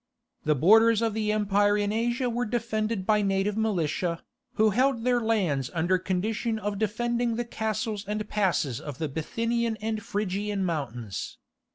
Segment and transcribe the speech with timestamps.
[0.45, 4.23] The borders of the empire in Asia were defended by a native militia,
[4.55, 9.77] who held their lands under condition of defending the castles and passes of the Bithynian
[9.79, 11.37] and Phrygian mountains.